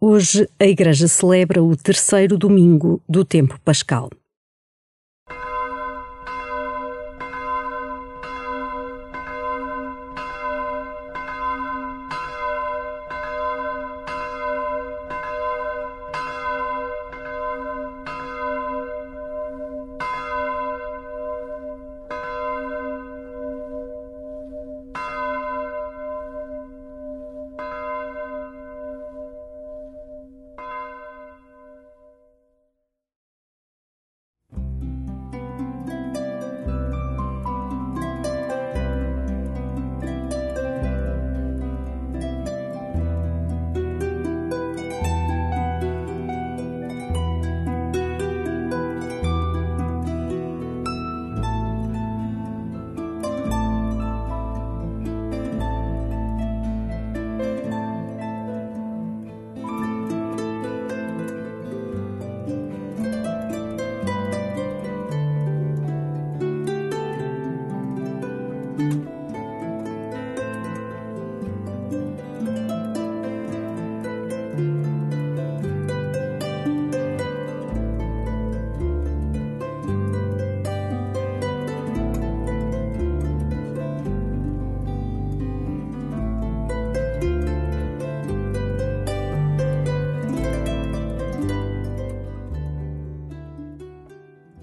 [0.00, 4.08] Hoje a Igreja celebra o terceiro domingo do tempo pascal.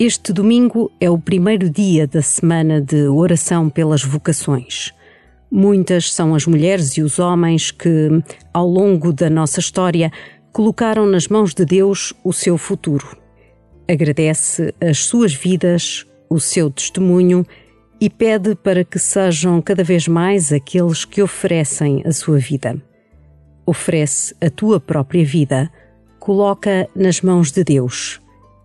[0.08, 4.94] Este domingo é o primeiro dia da semana de oração pelas vocações.
[5.50, 8.12] Muitas são as mulheres e os homens que,
[8.54, 10.12] ao longo da nossa história,
[10.54, 13.18] colocaram nas mãos de Deus o seu futuro.
[13.90, 17.44] Agradece as suas vidas, o seu testemunho
[18.00, 22.80] e pede para que sejam cada vez mais aqueles que oferecem a sua vida.
[23.66, 25.68] Oferece a tua própria vida,
[26.20, 28.24] coloca nas mãos de Deus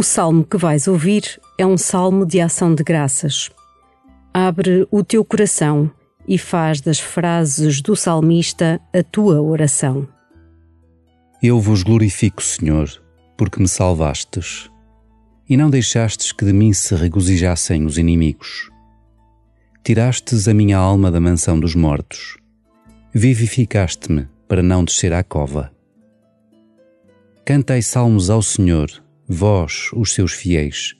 [0.00, 3.50] O salmo que vais ouvir é um salmo de ação de graças.
[4.32, 5.90] Abre o teu coração
[6.26, 10.08] e faz das frases do salmista a tua oração.
[11.42, 12.88] Eu vos glorifico, Senhor,
[13.36, 14.70] porque me salvastes
[15.46, 18.70] e não deixastes que de mim se regozijassem os inimigos.
[19.84, 22.38] Tirastes a minha alma da mansão dos mortos,
[23.12, 25.70] vivificaste-me para não descer à cova.
[27.44, 28.88] Cantai salmos ao Senhor
[29.32, 30.96] vós, os seus fiéis,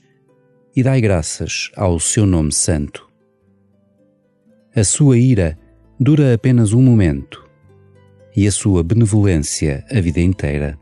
[0.77, 3.11] e dai graças ao seu nome santo.
[4.75, 5.59] A sua ira
[5.99, 7.45] dura apenas um momento
[8.37, 10.79] e a sua benevolência a vida inteira.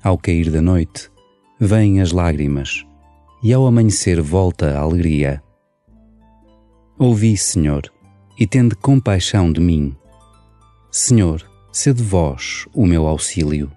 [0.00, 1.10] Ao cair da noite,
[1.58, 2.86] vêm as lágrimas
[3.42, 5.42] e ao amanhecer volta a alegria.
[6.96, 7.92] Ouvi, Senhor,
[8.38, 9.96] e tende compaixão de mim.
[10.92, 13.68] Senhor, sede vós o meu auxílio.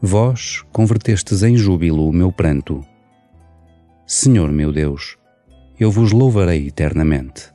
[0.00, 2.84] Vós convertestes em júbilo o meu pranto.
[4.06, 5.18] Senhor meu Deus,
[5.78, 7.52] eu vos louvarei eternamente.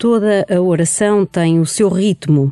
[0.00, 2.50] Toda a oração tem o seu ritmo.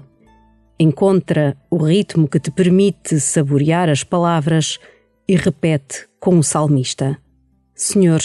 [0.78, 4.78] Encontra o ritmo que te permite saborear as palavras
[5.26, 7.16] e repete com o salmista:
[7.74, 8.20] Senhor,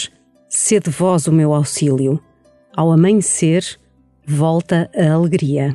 [0.46, 2.22] sede vós o meu auxílio.
[2.76, 3.64] Ao amanhecer,
[4.26, 5.74] volta a alegria.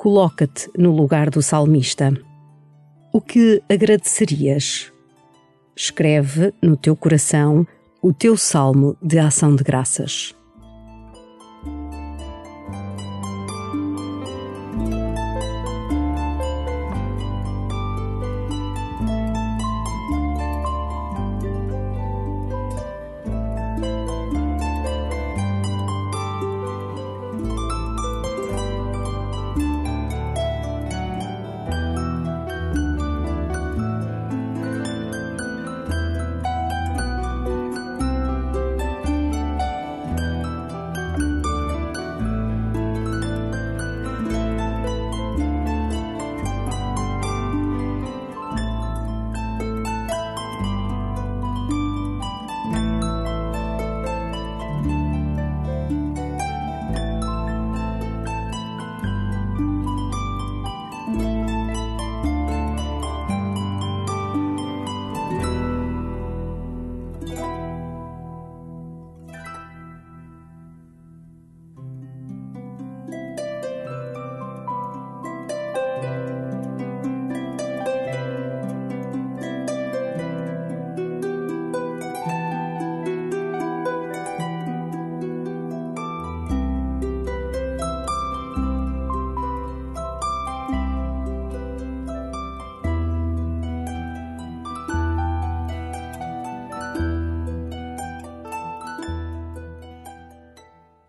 [0.00, 2.10] Coloca-te no lugar do salmista.
[3.12, 4.90] O que agradecerias?
[5.76, 7.66] Escreve no teu coração
[8.00, 10.34] o teu salmo de ação de graças.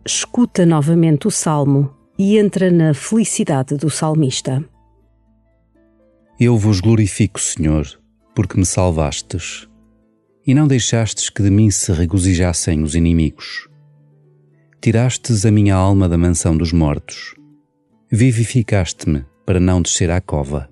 [0.06, 4.64] Escuta novamente o salmo e entra na felicidade do salmista.
[6.40, 7.88] Eu vos glorifico, Senhor,
[8.34, 9.68] porque me salvastes
[10.46, 13.70] e não deixastes que de mim se regozijassem os inimigos.
[14.82, 17.36] Tirastes a minha alma da mansão dos mortos,
[18.10, 20.68] vivificaste-me para não descer à cova.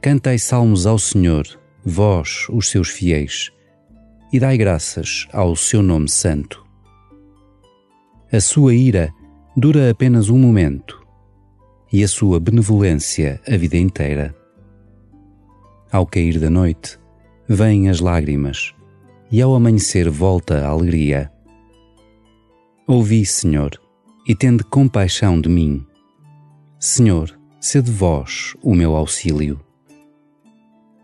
[0.00, 1.46] Cantai salmos ao Senhor,
[1.84, 3.50] vós, os seus fiéis,
[4.32, 6.69] e dai graças ao seu nome santo.
[8.32, 9.12] A sua ira
[9.56, 11.04] dura apenas um momento
[11.92, 14.32] e a sua benevolência a vida inteira.
[15.90, 16.96] Ao cair da noite,
[17.48, 18.72] vêm as lágrimas
[19.32, 21.28] e ao amanhecer volta a alegria.
[22.86, 23.72] Ouvi, Senhor,
[24.28, 25.84] e tende compaixão de mim.
[26.78, 29.60] Senhor, sede vós o meu auxílio.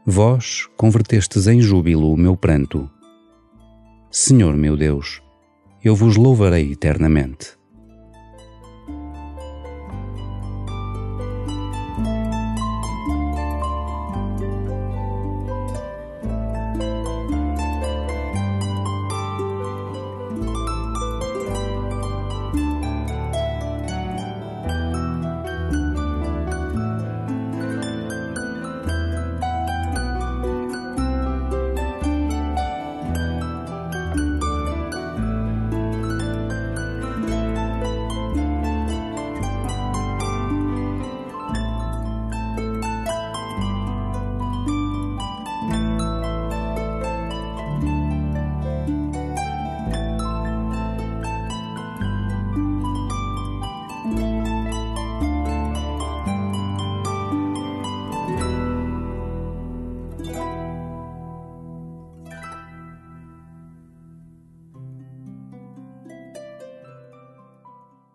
[0.06, 2.88] Vós convertestes em júbilo o meu pranto.
[4.12, 5.20] Senhor meu Deus,
[5.82, 7.56] eu vos louvarei eternamente.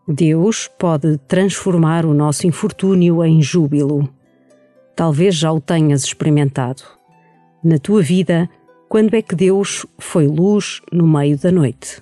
[0.07, 4.09] Deus pode transformar o nosso infortúnio em júbilo.
[4.95, 6.83] Talvez já o tenhas experimentado.
[7.63, 8.49] Na tua vida,
[8.89, 12.01] quando é que Deus foi luz no meio da noite?